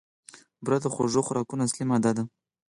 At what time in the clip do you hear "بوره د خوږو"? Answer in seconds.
0.63-1.25